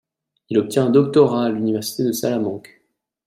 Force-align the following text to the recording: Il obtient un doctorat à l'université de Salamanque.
Il 0.49 0.57
obtient 0.57 0.87
un 0.87 0.89
doctorat 0.89 1.45
à 1.45 1.49
l'université 1.49 2.03
de 2.03 2.11
Salamanque. 2.11 2.81